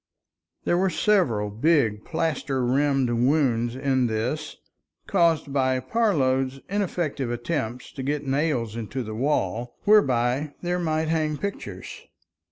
[0.63, 4.57] There were several big plaster rimmed wounds in this,
[5.05, 11.37] caused by Parload's ineffectual attempts to get nails into the wall, whereby there might hang
[11.37, 12.07] pictures.